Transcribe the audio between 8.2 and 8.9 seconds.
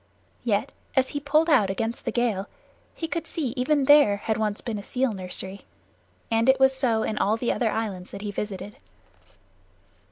he visited.